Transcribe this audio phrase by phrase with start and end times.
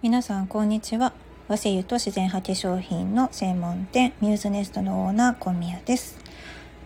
[0.00, 1.12] 皆さんこんにちは。
[1.48, 6.20] 和製油と自然派化粧品の専門店ミューズネストのオーナー小宮です、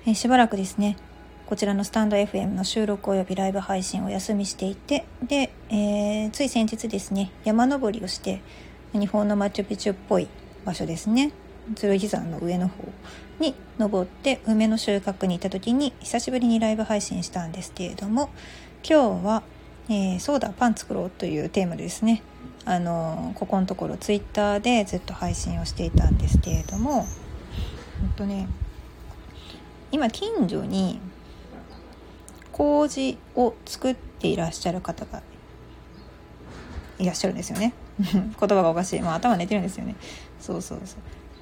[0.06, 0.96] えしばらくですね
[1.44, 8.40] こちらのスタンド FM の収録およびライブ配信をお休みしていてで、えーつい先日ですね山登りをして
[8.94, 10.26] 日本のマチュピチュっぽい
[10.64, 11.32] 場所ですね
[11.78, 12.82] 剣山の上の方
[13.40, 18.30] に登って梅の収穫に行った時に久しぶりにライブ配信したんですけれども
[18.82, 19.42] 今日は、
[19.90, 22.22] えーそうだパン作ろうというテーマでですね
[22.64, 27.06] あのここのところツイッターでずっと配信をしていたんですけれども
[28.00, 28.48] ほんとね
[29.90, 31.00] 今近所に
[32.52, 35.22] 麹を作っていらっしゃる方が
[36.98, 37.74] いらっしゃるんですよね。
[37.98, 39.96] 言葉がおかしい、まあ、頭寝てるんですよね。
[40.40, 40.96] そうそうそ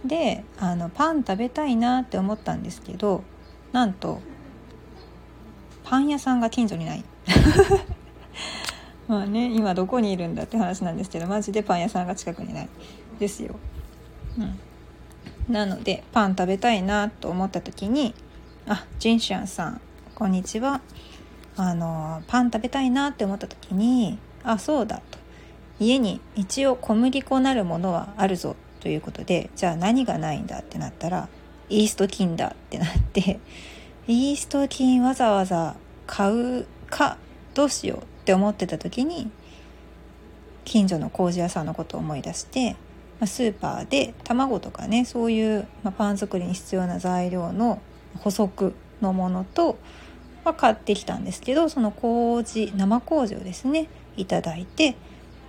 [0.05, 0.09] う。
[0.09, 3.23] であのパン食べたいなって思ったんですけど
[3.73, 4.21] なんと
[5.85, 7.05] パン屋さんが近所にない。
[9.11, 12.69] まあね今どこにいるんだって話なんですけどマジでパン屋さんが近くにない
[13.19, 13.57] ですよ、
[14.39, 18.15] うん、なのでパン食べたいなと思った時に
[18.69, 19.81] あジンシャンさん
[20.15, 20.81] こんにちは。
[21.57, 25.19] あのパン食べたいなって思った時にあそうだと。
[25.81, 31.29] 家に一応小麦粉なるものはあるぞということでじゃあ何がないんだってなったら
[31.69, 33.41] イースト菌だってなって
[34.07, 35.75] イースト菌わざわざ
[36.07, 37.17] 買うか
[37.55, 39.31] どうしようって思ってた時に
[40.65, 42.77] 近所の麹屋さんのことを思い出して
[43.19, 47.81] まスーパーで卵とかねそういう、ま、パン作りに必要な材料の
[48.19, 49.79] 補足のものと、
[50.45, 54.97] まあ、買ってきたんですけどその麹生麹をですねいただいて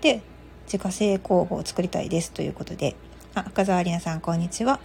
[0.02, 0.22] で
[0.66, 2.96] 自家製工房を作りたいですということで
[3.36, 4.80] あ赤澤里奈さんこんにちは。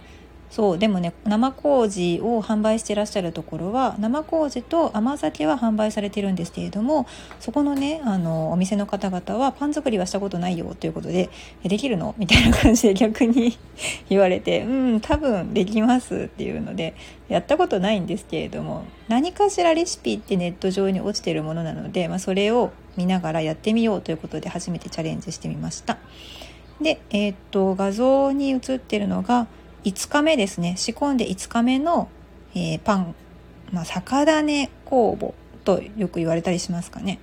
[0.49, 7.05] そうでもね生麹を販売してらっしゃるところは生麹と甘酒は販売されてるんですけれども
[7.39, 11.29] そこのねあのお店の方々はパン作りはしたことないよということで
[11.63, 12.15] できるの？
[12.17, 13.57] みたいな感じで 逆に
[14.09, 16.95] 言われてうん多分できますっていうので
[17.27, 25.97] やったことないんですけれども何かしらレシピってネット上に落ちてるものなので、まあ、それを見ながらやってみようということで初めてチャレンジしてみました。
[26.81, 29.47] で、えーっと画像に映ってるのが
[29.83, 30.75] 5日目ですね。
[30.77, 32.09] 仕込んで5日目の、
[32.53, 33.15] えーパン、
[33.71, 35.33] まあ、酒種酵母
[35.63, 37.19] とよく言われたりしますかね。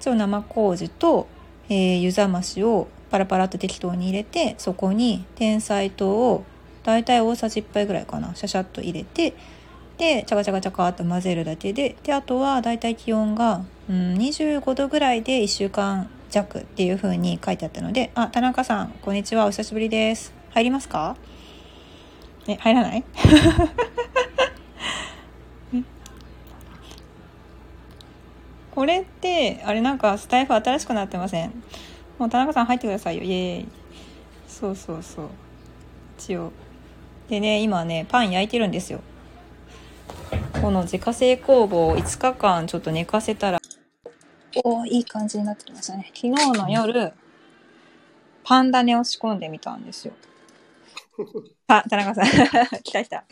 [0.00, 1.26] 生麹と、
[1.68, 6.44] えー湯冷ましをパラパラっと適当に入れてそこに天才糖を
[6.84, 9.34] だいたい大さじ1杯ぐらいかなシャシャッと入れて
[9.98, 19.46] でチャカチャカチャカっと混ぜるだけでであとはだいたい気温が、うん、25度ぐらいで1週間弱っていう風に書いてあったのであ田中さんこんにちは。
[19.46, 20.32] お久しぶりです。
[20.50, 21.16] 入りますか？
[22.48, 23.04] え入らない？
[25.74, 25.82] え？
[28.74, 31.62] これってあれなんかスタイフ新しくなってません？
[32.18, 33.22] もう田中さん入ってくださいよ。
[33.22, 33.68] イエーイ。
[34.48, 35.28] そうそうそう。
[36.18, 36.52] 一応。
[37.28, 39.00] でね今ねパン焼いてるんですよ。
[40.60, 43.58] この自家製工房を5日間ちょっと寝かせたら。
[44.64, 46.10] おーいい感じになってきましたね。
[46.14, 47.12] 昨日の夜
[48.42, 50.12] パン種を仕込んでみたんですよ
[51.68, 52.24] あ、田中さん。
[52.82, 53.24] 来た来た。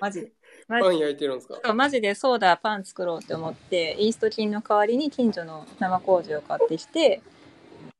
[0.00, 0.32] マジで。
[0.68, 1.74] マジパン焼いてるんですか？
[1.74, 7.20] マジでそうだ、パン作ろうって思って、イースト菌の代わりに近所の生麹を買ってきて、へ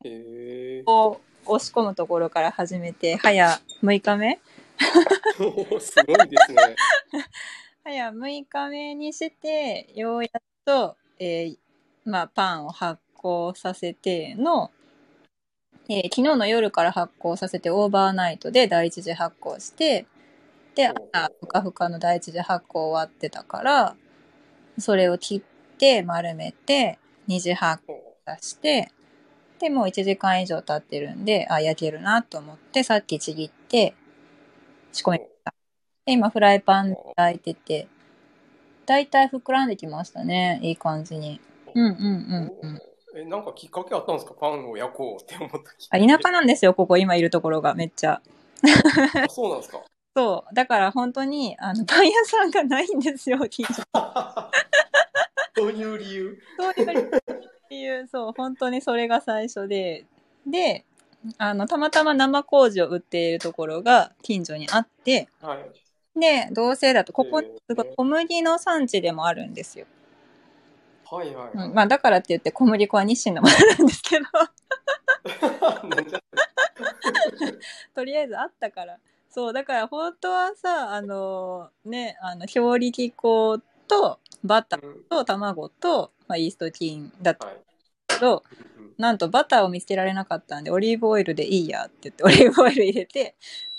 [0.04, 5.80] えこう、押し込むところから始めて、早6日目ー。
[5.80, 6.76] すごいですね。
[7.84, 11.58] 早6日目にして、ようやっと、えー
[12.04, 14.70] まあ、パンを発酵させての、
[15.94, 20.06] えー昨日の夜から発酵させてオーバーナイトで第一次発酵して、
[20.74, 23.94] で、朝、ふかふかの第一次発酵終わってたから、
[24.78, 27.92] それを切って丸めて、二次発酵
[28.38, 28.90] 出して、
[29.58, 33.94] で、もう1時間以上経ってるんで、あ、焼けるなと思って、さっきちぎって、
[34.92, 35.54] 仕込みました。
[36.06, 37.86] で、今フライパンで焼いてて、
[38.86, 40.58] だいたい膨らんできましたね。
[40.62, 41.38] いい感じに。
[41.74, 42.91] うんうんうんうん。
[43.14, 44.34] え、なんかきっかけあったんですか？
[44.34, 48.22] パンを焼こうって思ったきっあ、かけ田舎なんですよ、ここ今いるところがめっちゃ。
[49.24, 49.80] あそうなんですか？
[50.16, 50.54] そう。
[50.54, 53.82] だから本当に、あの、パン屋さんがないんですよ、 近所。
[55.54, 56.38] どういう理由？
[56.58, 60.04] そういういう、そう、本当にそれが最初で、
[60.46, 60.84] で、
[61.38, 66.20] あの、たまたま生麹を売っているところが近所にあって、はい。
[66.20, 69.86] で、どうせだと、ここへー、すごい小麦の産地でもあるんですよ。
[71.12, 71.50] はいはい。
[71.52, 74.24] うん、まあ、だからって言って小麦粉は日清のものなんですけど、
[77.94, 78.98] とりあえずあったから。
[79.28, 87.56] そう、だから本当はさ、あの、ね、あの、表力粉とバターうんと卵と、まあ、イースト菌だったはい。
[88.08, 88.42] けど、
[88.76, 93.34] うんなんとバターを見つけられなかったんで、オリーブオイルでいいやって言って、オリーブオイル入れて、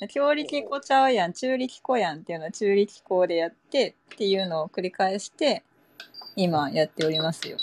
[0.10, 5.64] 強力粉ちゃうやん、中力粉やんっていうのは中力粉でやってっていうのを繰り返して、
[6.36, 7.58] 今やっておりますよ。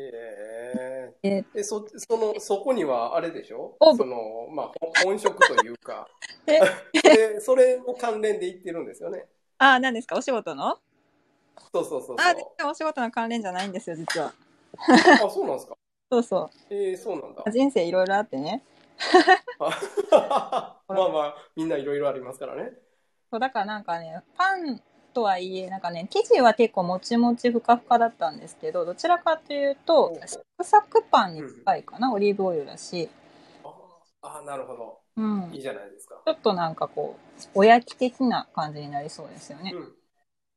[0.00, 3.76] ええー、え、そ、その、そこにはあれでしょ？
[3.80, 6.08] おその、まあ、ほ本職というか、
[6.46, 6.60] え？
[7.02, 9.26] でそれの関連で言ってるんですよね。
[9.58, 10.16] あ、何ですか？
[10.16, 10.78] お仕事の？
[11.72, 12.16] そうそうそうそう。
[12.18, 14.32] あ、全然お仕事の関連じゃないんですよ、実は。
[15.24, 15.76] あ、そうなんですか？
[16.10, 17.50] そうそえー、そうなんだう。。
[17.50, 18.62] 人生いろいろあってね。
[19.58, 22.72] あまあまあ、みんないろいろありますからね。
[23.30, 24.80] そうだからなんかね、パン
[25.14, 33.08] とはいえ、なんかね、生地は結構もちもちふかふかだったんですけど、どちらかというとサクサクパンに近いかな、オリーブオイルだし、
[34.24, 35.00] ああ、なるほど。
[35.16, 35.50] うん。
[35.52, 36.20] ちいいじゃないですか。
[36.26, 37.16] ょっとなんかこ
[37.54, 39.72] う、おやき的な感じになりそうですよね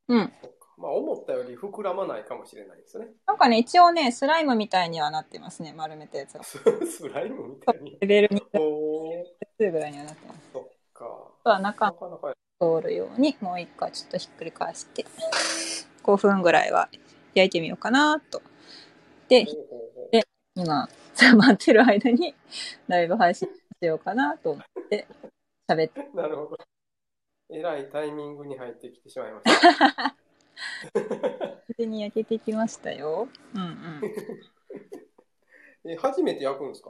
[0.08, 0.16] う。
[0.16, 0.18] ん。
[0.18, 0.34] うん。
[0.78, 3.08] まあ、思ったより膨らまないかもしれないですね。
[3.28, 6.44] なんかね、一応ね、スライムみたいにはなってますね、丸めたやつが。
[6.44, 7.98] ス スライムみたいに。
[8.00, 10.52] レベル2おー、ぐらいにはなってます。
[10.54, 10.64] そっ
[10.94, 11.06] か。
[11.44, 15.06] あなかなか、通るように、もう一回ちょっとひっくり返して、
[16.04, 16.90] 5分ぐらいは
[17.34, 18.42] 焼いてみようかなと。
[19.30, 19.46] で、
[20.12, 20.24] で
[20.56, 20.90] 今、
[21.36, 22.36] 待ってる間に
[22.88, 25.08] ライブ配信しようかなと思って
[25.70, 26.10] 喋って。
[26.14, 26.58] なるほど。
[27.50, 30.16] えらいタイミングに入ってきてしまいました。
[30.94, 33.30] 無事に焼けてきましたよ。
[33.54, 34.02] うんうん。
[35.92, 36.90] え、初めて焼くんですか？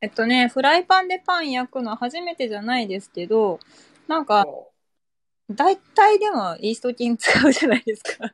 [0.00, 3.58] えっとね、フライパンでパン焼くのは初めてじゃないですけど、
[4.06, 4.72] なんか、も
[5.50, 8.32] 大体でもイースト菌使うじゃないですか。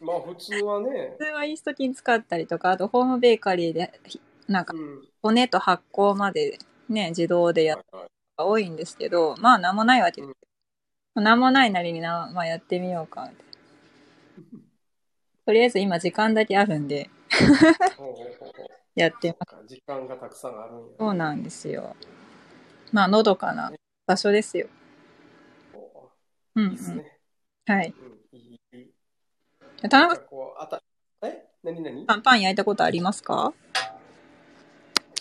[0.00, 5.02] うまあ、普通はね普、通はイースト菌使ったりとか、あとホームベーカリーで、ひなんかうん。
[5.22, 6.58] 骨と発酵まで
[6.88, 8.00] ね、自動でやるの
[8.36, 10.30] が多いんですけど、まあなんもないわけです。
[10.30, 10.34] うん
[11.14, 13.44] なんもないなりにな、まあやってみようかって。
[15.44, 17.10] とりあえず今時間だけあるんで、
[18.94, 19.66] やってます。
[19.66, 20.84] 時間がたくさんあるんや。
[20.98, 21.96] そうなんですよ。
[22.92, 23.72] まあ、のどかな
[24.06, 24.68] 場所ですよ。
[26.54, 26.70] うん、うん。
[26.70, 27.18] いいですね。
[27.66, 27.94] はい。
[28.32, 28.90] うん、いい。
[29.82, 30.82] 田中なんかこう、あた、
[31.22, 31.48] え？
[31.62, 32.06] 何何？
[32.06, 33.52] さん、パン焼いたことありますか？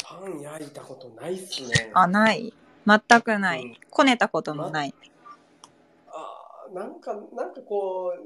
[0.04, 1.92] パン焼いたことないっすね。
[1.94, 2.54] あ、ない。
[2.86, 3.64] 全くない。
[3.64, 4.94] うんこねたこともない。
[6.08, 8.22] あーなんか、なんかこう、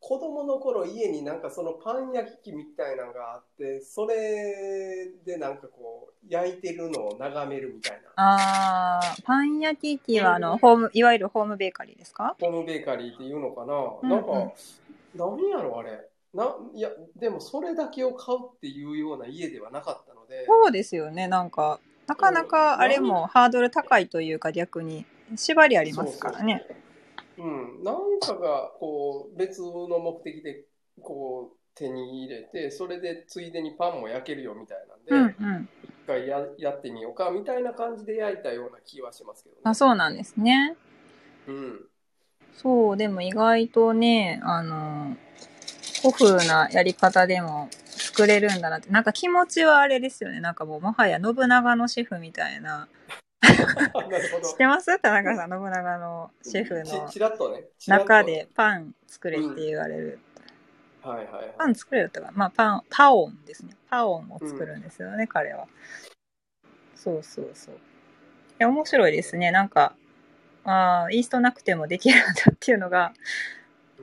[0.00, 8.10] 子供の頃家になんかそのパン焼き器みたいなのがあって、それでなんかこう、焼いてるのを眺めるみたいな。
[8.16, 12.36] あー、パン焼き器は、あの、ホーム、いわゆるホームベーカリーですか？
[12.38, 14.52] ホームベーカリーっていうのかな、うんなんか、
[15.14, 16.08] 何やろあれ。
[16.34, 21.26] な、いや、でもそれだけを買うっていうような家ではなかったので、そうですよね。
[21.26, 25.04] なんか、なかなかあれもハードル高いというか逆に
[25.34, 26.64] 縛りありますからね。
[26.70, 26.72] う
[27.44, 30.64] ん、なんかがこう別の目的で
[31.00, 35.68] こう手に入れてそれでついでにパンも焼けるよみたいなんで、うんうん。
[35.84, 39.60] 一回ややってみようかみたいな感じで焼いたような気はしますけどね。
[39.64, 40.76] あ、そうなんですね。
[41.48, 41.80] うん、
[42.56, 45.16] そう、でも意外とね、あの、
[46.00, 48.90] 古風なやり方でも作れるんだなって。
[48.90, 50.40] なんか気持ちはあれですよね。
[50.40, 52.88] なんかもうもはや信長のシェフみたいな。
[54.42, 54.98] 知ってます？
[55.00, 57.08] 田中さん、信長のシェフの。
[57.08, 57.64] ちちらっとね。
[57.86, 60.18] 中でパン作れって言われる。
[61.02, 61.54] はいはいはい。
[61.58, 63.76] パン作れるとか、まあパン、パオンですね。
[63.88, 65.66] パオンを作るんですよね、彼は。
[66.94, 67.74] そうそうそう。
[67.74, 67.78] い
[68.58, 69.50] や、面白いですね。
[69.50, 69.94] なんか、
[70.64, 73.12] ああ、イーストなくてもできるんだっていうのが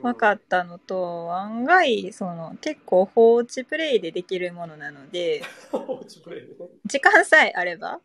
[0.00, 5.42] 分かったのと、案外、その、結構放置プレイでできるものなので、
[6.86, 8.00] 時間さえあれば、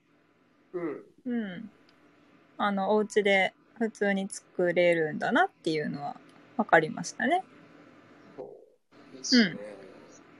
[0.74, 1.70] うんうん。
[2.58, 6.16] あの、お家で普通に作れるんだなっていうのは
[6.58, 7.44] 分かりましたね。
[8.36, 9.58] そうですね、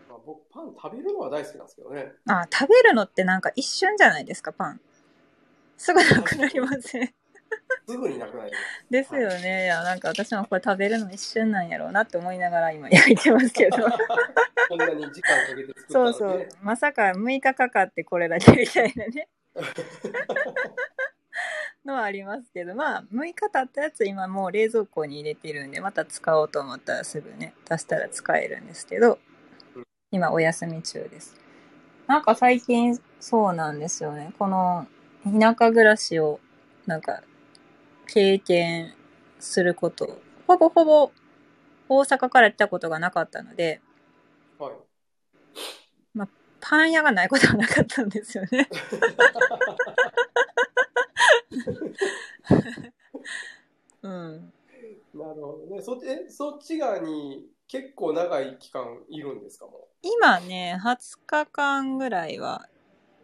[0.10, 4.82] まあ、僕パン食べるのは大好きなんですけどねあ、食べるのってなんか一瞬じゃないですか、パン。
[5.78, 7.14] すぐなくなりません。
[7.88, 9.66] すぐになくなりますですよね。
[9.66, 13.78] いや、なんか私もこれ食べるの一瞬なんやろうなって思いながら今焼いてますけど。
[14.70, 16.50] こんなに時間かけて作ったのそうそうね。
[16.62, 19.30] まさか6日かかってこれだけみたいなね。
[21.86, 29.20] のはありますけど、まあ、6日経ったやつ今もう冷蔵庫に入れてるんで、また使おうと思ったらすぐね、出したら使えるんですけど、
[30.12, 31.36] 今お休み中です。
[32.08, 34.34] なんか最近そうなんですよね。
[34.38, 34.88] この
[35.24, 36.40] 田舎暮らしを
[36.86, 37.24] なんか
[38.08, 38.94] 経験
[39.40, 41.12] すること、ほぼほぼ
[41.88, 43.82] 大阪から来たことがなかったので、
[44.58, 44.89] はい
[46.62, 48.70] パン屋がないことはなかったんですよね。
[54.02, 54.54] うん。
[55.14, 55.82] なるほどね。
[55.82, 59.66] そっち、え、そっち側に結構長い期間いるんですか？
[59.68, 62.68] も今ね、20日間ぐらいは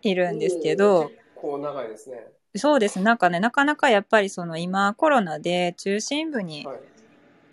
[0.02, 2.26] いるんですけど、結構長いですね。
[2.56, 3.00] そうです。
[3.02, 6.95] なんかね、なかなかやっぱりその今コロナで中心部にはい。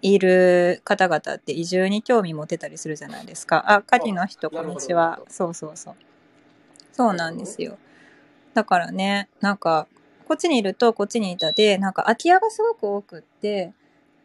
[0.03, 3.65] いる方々って移住に興味持てたりするじゃないですか。
[3.67, 5.21] あ、カキの人、こんにちは。
[5.29, 5.95] そうそうそう。
[6.93, 7.79] そうなんですよ。
[8.53, 9.87] だからね、なんか、
[10.27, 13.73] こっちにいるとこっちにいたで、なんか空き家がすごく多くって、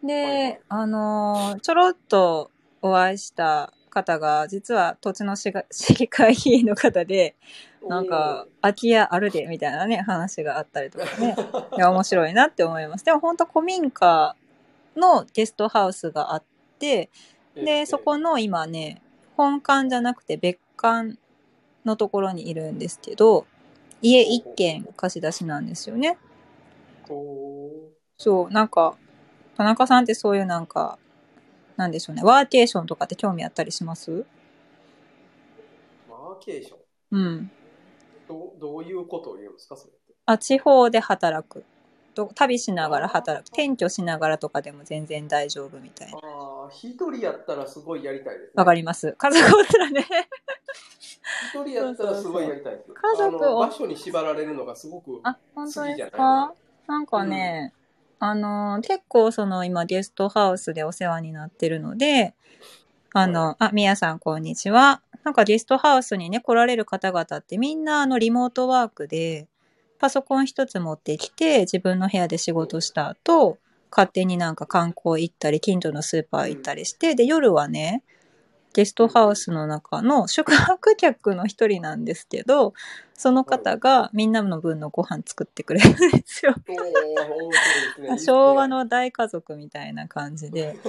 [0.03, 2.50] で、あのーちょろっと
[2.81, 5.51] お会いした方が、実は土地の 市
[5.93, 7.36] 議会議員の方で、
[7.88, 11.36] なんか、空き家あるで、みたいなね、話があったりとかね。
[11.77, 13.05] いや、面白いなって思います。
[13.05, 14.36] でも本当古民家
[14.98, 16.44] のゲストハウスがあっ
[16.80, 17.10] て、
[17.56, 19.01] で、そこの今ね、
[19.36, 21.18] 本館じゃなくて別館
[21.86, 23.46] のところにいるんですけど、
[24.01, 26.18] 家一軒貸し出しなんですよね。
[28.18, 28.98] そう、なんか、
[29.56, 31.00] 田中さんってそういうなんか、
[31.77, 34.25] なんでしょうね、ワーケーションとかって興味あったりします？
[36.10, 36.77] ワーケーション？
[37.12, 37.51] うん。
[38.27, 40.13] どうどういうことを言うんですか、それって？
[40.25, 41.63] あ、地方で働く。
[42.17, 43.47] と旅しながら働く。
[43.47, 46.17] 転居しながらとかでも全然大丈夫みたいな。
[46.17, 48.51] ああ、一人やったらすごいやりたいですね。
[48.55, 49.13] わかります。
[49.17, 50.05] 家族おったらね。
[51.53, 52.91] 一人やったらすごいやりたいです。
[52.91, 55.19] 家族をあの場所に縛られるのがすごく。
[55.24, 56.53] あ、本当です好きじゃないか
[56.88, 57.74] なんかね、
[58.19, 62.33] あのー、結構その今ゲストハウスでお世話になってるので、
[63.13, 65.01] あの、あ、みやさんこんにちは。
[65.24, 69.47] なんかゲストハウスにね、来られる方々ってみんなあのリモートワークで、
[70.00, 73.58] パソコン一つ持ってきて、自分の部屋で仕事した後、
[73.92, 78.04] 勝手になんか観光行ったり、近所のスーパー行ったりして、で、夜はね、
[78.74, 82.74] ゲストハウスの中の宿泊客の一人なんですけど、
[83.16, 86.54] その方がみんなの分のご飯作ってくれるんですよ。
[88.20, 90.77] 昭和の大家族みたいな感じで、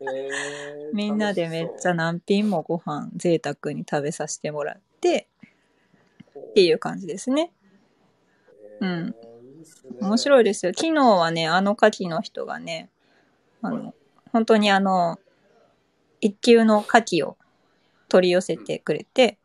[0.00, 5.28] えーみんなでめっちゃ何品もご飯贅沢に食べさせてもらって
[6.50, 7.52] っていう感じですね。
[8.80, 9.14] うん。
[10.00, 10.72] 面い白いですよ。
[10.74, 12.90] 昨日はね、あの牡蠣の人がね、
[13.62, 13.94] あの、
[14.32, 15.18] 本当にあの、
[16.20, 17.36] 一級の牡蠣を
[18.08, 19.38] 取り寄せてくれて、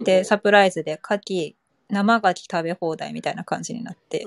[0.00, 1.54] で、サプライズで牡蠣、
[1.88, 4.24] 生牡蠣食べ放題みたいな感じになって。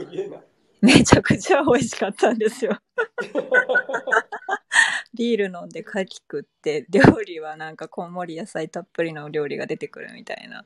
[0.82, 2.78] めちゃくちゃ美味しかったんですよ。
[5.16, 10.66] ビール飲んで牡蠣食って、料理はなんかこんもり野菜たっぷりの料理が出てくるみたいな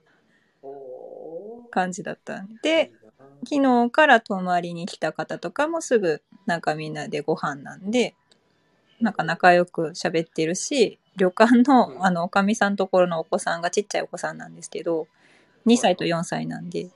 [1.70, 2.92] 感じだったんで、
[3.44, 8.16] 昨日から泊まりに来た方とかもすぐなんかみんなでご飯なんで、
[9.00, 15.08] なんか仲良く喋ってるし、旅館うんのあの、おかみさんところのお子さんがちっちゃいお子さんなんですけど、
[15.66, 16.90] 2歳と4歳なんで、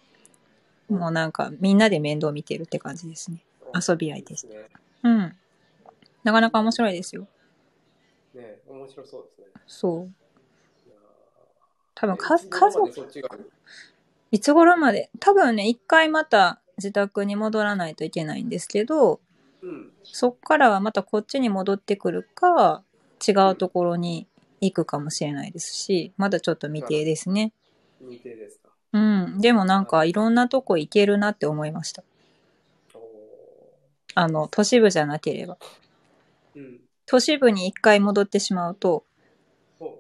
[0.89, 3.43] もうなんかみんなで面倒見てるって感じですね。
[3.73, 4.55] 遊び合いですね。
[5.03, 5.35] うん。
[6.23, 7.27] なかなか面白いですよ。
[8.33, 9.47] ね面白そうですね。
[9.67, 10.11] そう。
[11.95, 13.07] 多分か、家族、
[14.33, 15.11] いつ頃まで？
[15.19, 19.19] 多分ね、一回また自宅に戻らないといけないんですけど、
[19.61, 19.91] うん。
[20.03, 22.81] そっからはまたこっちに戻ってくるか、
[23.25, 24.25] 違うところに
[24.59, 27.53] 行くかもしれないですし、まだちょっと未定ですね。
[27.99, 28.71] 未定ですか。
[28.93, 29.39] うん。
[29.39, 32.03] でもなんかいろんなとこ行けるなって思いました。
[32.95, 32.99] お
[34.15, 35.59] あの、都市部じゃなければ。
[36.55, 36.79] ーうん。
[37.05, 39.03] 都市部に一回戻ってしまうと、
[39.77, 39.99] ほ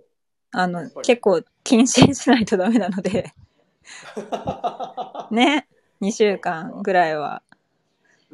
[0.53, 3.42] あの結構謹慎しないとダメなので、う。
[5.31, 5.67] ね、
[5.99, 7.43] 2週間ぐらいは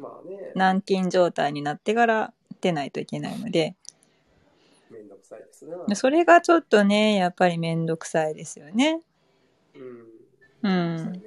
[0.00, 3.76] まあね、軟禁状態になってから出ないといけないので、
[4.90, 5.94] めんどくさいですね。
[5.94, 9.02] それがちょっとね、やっぱりめんどくさいですよね。
[9.74, 10.08] うん。
[10.62, 11.22] うん。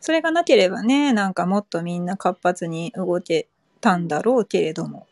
[0.00, 3.46] それがなければね、なんかもっとみんな活発に動け
[3.80, 5.06] たんだろうけれども。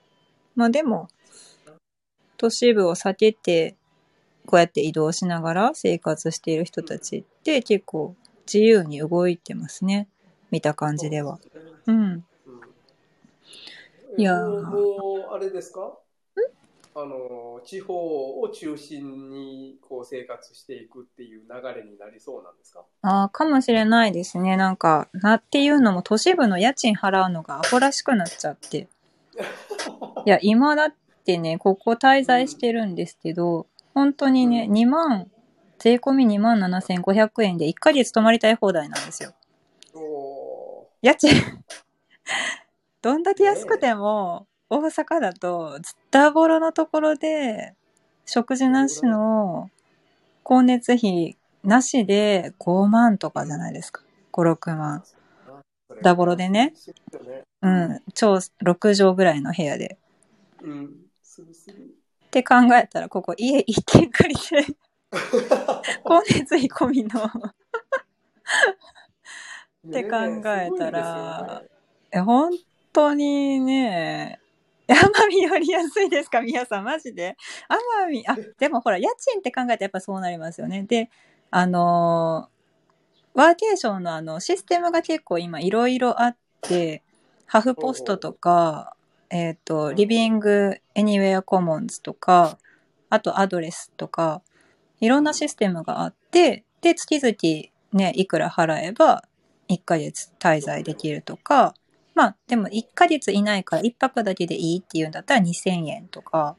[0.55, 1.09] まあでも、
[2.39, 3.77] 都市部を避けて、
[4.47, 8.15] こうやって移動しながら生活している人たちって結構
[8.47, 10.09] 自由に動いてますね。
[10.51, 11.39] 見た感じでは。
[11.87, 11.97] そうん。
[11.97, 12.23] うん
[14.19, 15.99] いやあれですか？
[16.95, 22.87] あの、地方を中心にこう生活していくっていう流れになりそうなんですか？
[23.03, 24.57] ああ、かもしれないですね。
[24.57, 28.89] なんか、なっていうのも都市部の家賃払うのがアホらしくなっちゃって。
[30.25, 30.95] いや、今だっ
[31.27, 35.31] てね、ここ滞在してるんですけど、本当にね、うん2万、
[35.79, 39.33] 税込み2万7500円で1ヶ月泊まりたい放題なんですよ。
[39.95, 41.31] お家賃、
[43.01, 47.75] どんだけ安くても、大阪だと、ズッタボロのところで、
[48.27, 49.71] 食事なしの、
[50.45, 54.03] 光熱費なしで5万とかじゃないですか。
[54.31, 55.05] 5、6万。
[55.89, 56.75] ーダボロでね。
[57.63, 59.97] うん、超6畳ぐらいの部屋で。
[60.61, 61.07] うん。
[61.23, 61.96] するする。
[62.41, 64.63] って考えたら、ここ家一軒借りて、
[66.05, 67.25] 光熱費込みの。
[69.89, 71.63] って考えたら
[72.11, 72.51] え本
[72.93, 74.41] 当にね
[74.89, 76.41] 奄美より安いですか？
[76.43, 77.37] 皆さんマジで？
[78.05, 80.83] 奄美あでもほら家賃って考えたらやっぱそうなりますよね。
[80.83, 81.09] で
[81.51, 82.57] あのー
[83.39, 87.03] ワーケーションのあのシステムが結構今いろいろあって
[87.47, 88.96] ハフポストとか
[89.31, 92.59] えっ、とリビングエニウェアコモンズとか
[93.11, 94.43] あとアドレスとか
[95.01, 99.25] いろんなシステムがあってで月々ねいくら払えば
[99.69, 101.75] 1ヶ月滞在できるとか
[102.15, 106.57] まあでも1ヶ月いないから1泊だけでいいっていうんだったら2000円とか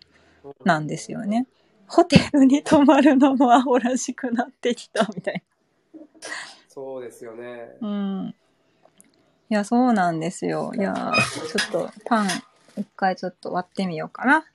[0.63, 1.47] なんですよね。
[1.87, 5.41] ホテルに泊まるのもアホらしくなってきたみたい
[6.67, 7.77] そうですよね。
[7.81, 7.87] な。
[7.87, 8.35] うん。
[9.49, 10.73] いや、そうなんですよ。
[10.75, 12.27] いや、ちょっとパン
[12.77, 14.45] 一回ちょっと割ってみようかな。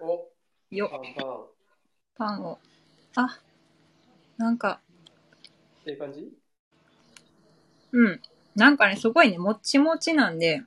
[0.00, 0.28] お、
[0.74, 1.36] よパンパン。
[2.16, 2.58] パンを。
[3.14, 3.38] あ、
[4.36, 4.80] なんか、
[5.86, 6.28] ええ感じ？
[7.92, 8.20] うん。
[8.56, 10.62] なんかね、すごいね、もっちもちなんで、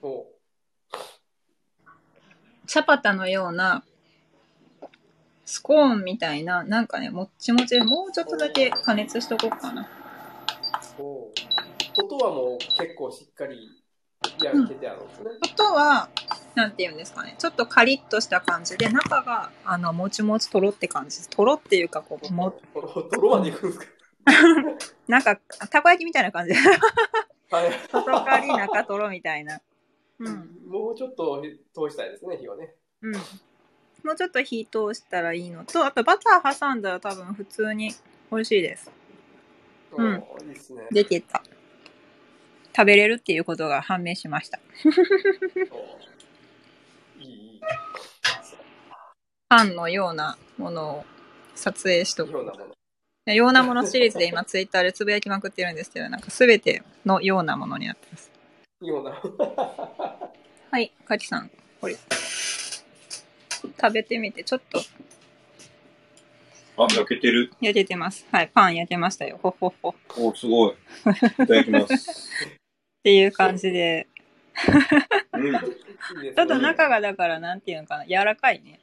[0.00, 0.24] お
[2.66, 3.84] チャパタのような、
[5.44, 9.88] スコーンみたいな、なんかね、もっちもちで、もうちょっとだけ加熱しとこうかな。
[10.98, 11.30] お
[11.98, 13.82] 音はもう結構しっかり
[14.44, 15.30] 焼けてあるんですね。
[15.42, 16.08] あとは、
[16.54, 21.28] なんて言うんですかね、ちょっとカリッとした感じで、中が、あの、もちもちとろって感じです。
[21.30, 23.86] とろっていうか、こう、も、とろとろまでいくんですか？
[25.08, 25.36] なんか、
[25.70, 26.54] たこ焼きみたいな感じ。
[26.54, 27.72] はい。
[27.90, 29.60] 外カリ、中とろみたいな。
[30.18, 30.50] うん。
[30.66, 32.74] もうちょっと通したいですね、火をね。
[33.02, 33.12] うん。
[33.12, 37.92] もうちょっと火通したらいいのと、あとバター挟んだら多分普通に
[38.30, 38.90] 美味しいです。
[39.92, 40.86] うんおいいですね。
[40.90, 41.42] できた。
[42.76, 44.60] 食べれるっていうことが判明しました。
[49.48, 51.06] パンのようなものを
[51.54, 52.32] 撮影しとく。
[52.32, 53.86] ようなもの。
[53.86, 58.30] シリーズで今ツイッターでつぶやきまくってるんですけど、なんかすべてのようなものになってます。
[58.82, 59.18] ような。
[60.70, 61.96] はい、カキさん、これ。
[63.80, 64.80] 食べてみて、ちょっと
[66.76, 67.50] あ、焼けてる。
[67.62, 68.26] 焼けてます。
[68.30, 69.38] はい、パン焼けましたよ。
[69.42, 69.88] ほっほっほ。
[69.88, 70.72] っお、すごい。
[70.72, 70.74] い
[71.36, 72.28] ただきます。
[73.06, 74.08] ていう感じで。
[75.32, 75.54] うん。
[75.56, 75.60] っ
[76.34, 78.80] と中がだから、なんていうのかな、柔らかいね。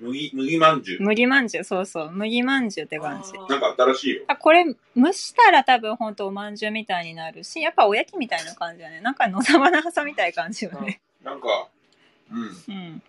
[0.00, 1.02] 麦、麦まんじゅう。
[1.02, 2.10] 麦まんじゅう、そうそう。
[2.10, 3.32] 麦まんじゅうって感じ。
[3.48, 4.24] なんか新しいよ。
[4.26, 4.64] あこれ
[4.96, 11.68] 蒸したら多分ほんとおまんじゅうみたいになるしやっぱおやきみたいな感じだねなんか野沢菜挟みたい感じよねなんか、
[12.30, 12.74] うん。
[12.74, 13.02] うん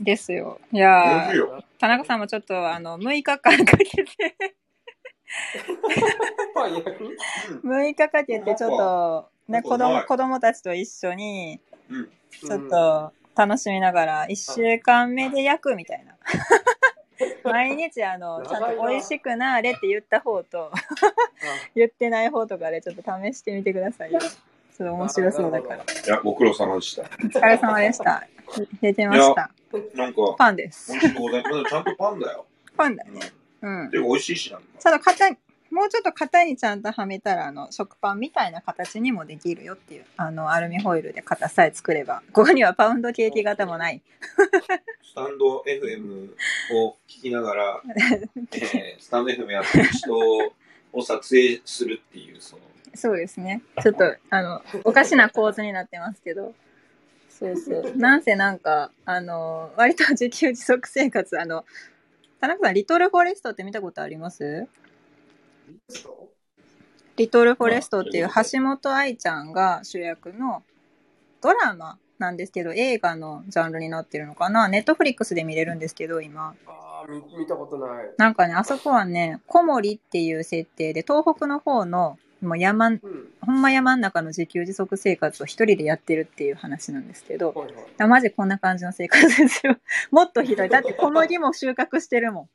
[0.00, 1.64] ですよい美やいよ。
[1.78, 4.04] 田中さんもちょっとあの6日間かけて
[6.54, 7.16] パン焼く？
[7.62, 7.70] うん。
[7.70, 12.08] 6日かけてちょっとね子供子供たちと一緒にうん。
[12.30, 16.16] ちょっと楽しみながら1週間目で焼くみたいな
[17.50, 20.70] 毎日あのちゃんと美味しくなれって言った方と
[21.74, 24.20] 言ってない方とかでちょっと試してみてくださいよ
[24.76, 27.02] ちょっと面白そうだからいや、ご苦労様でした。
[27.02, 28.26] お疲れ様でした。
[28.82, 29.50] 出てました。
[29.94, 30.98] なんか、パンです美。
[30.98, 31.70] 味しくございます。
[31.70, 32.46] ちゃんとパンだよ。
[32.76, 33.20] パンだね。
[33.62, 33.90] うん。
[33.90, 34.60] で、美味しいしな。
[34.78, 35.38] ただ型に、
[35.70, 42.22] もうちょっと型にちゃんとはめたら、あの、食パンみたいな形にもできるよっていう、あの、アルミホイルで型さえ作れば。
[42.32, 44.00] ここにはパウンドケーキ型もない。
[45.02, 46.30] スタンド FM
[46.74, 47.82] を聞きながら、
[48.52, 50.14] えースタンド FM やってる人
[50.92, 52.62] を撮影するっていう、その、
[52.94, 53.62] そうですね。
[53.82, 56.54] ちょっと、あの、おかしな構図になってますけど。
[57.28, 57.96] そうそう。
[57.96, 61.64] なんせなんか、あの、割と自給自足生活、あの、
[62.40, 64.66] 田中さん、リトルフォレストって見たことあります？
[67.16, 70.62] リトルフォレストっていう橋本愛ちゃんが主役の
[71.40, 74.68] ドラマなんですけど、映画のジャンルになってるのかな。
[74.68, 76.54] ネットフリックスで見れるんですけど、今。
[76.66, 78.10] ああ、見見たことない。
[78.16, 83.00] なんかね、あそこはね、小森っていう設定で、東北の方の、もう山、うん。
[83.40, 87.84] ほんま山ん中の自給自足生活を一人でやってるっていう話なんですけど、はいはい。
[87.98, 89.76] あマジこんな感じの生活ですよ。
[90.10, 90.68] もっとひどい。
[90.68, 92.48] だって小麦も収穫してるもん。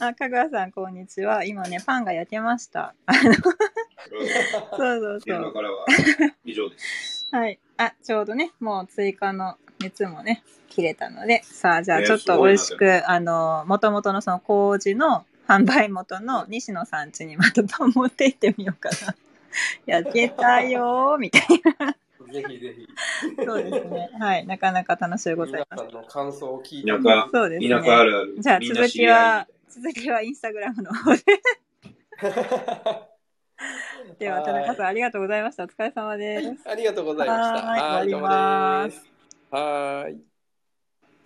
[0.00, 1.44] あ、かぐわさん、こんにちは。
[1.44, 2.94] 今ね、パンが焼けました。
[3.06, 5.16] あのそうそうそう。
[5.16, 5.86] 現場からは
[6.44, 7.26] 以上です。
[7.30, 7.58] はい。
[7.76, 19.14] あ、ちょうどね、もう追加の熱もね、切れたので、さあ、じゃあねちょっと美味しく、あの、元々のその麹の販売元の西野さん家にまた持って行ってみようかな。
[19.86, 21.42] 焼けたよー、みたい
[22.34, 22.88] ぜひぜひ。
[23.36, 23.44] な。
[23.44, 24.10] そうですね。
[24.18, 24.46] はい。
[24.46, 25.82] なかなか楽しいございます。
[25.82, 26.90] 皆さんの感想を聞いて。
[26.90, 27.68] 田舎、そうですね。
[27.68, 28.34] 田舎あるある。
[28.38, 31.22] じゃあ続きは、続きはインスタグラムの方で。
[34.18, 35.64] では、田中さんありがとうございました。
[35.64, 36.68] お疲れ様です。
[36.68, 37.66] ありがとうございました。
[37.66, 39.06] はーい終わります。
[39.50, 40.33] はーい。